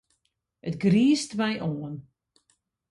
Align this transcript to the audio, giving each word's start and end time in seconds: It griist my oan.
It 0.67 0.75
griist 0.83 1.31
my 1.41 1.51
oan. 1.69 1.95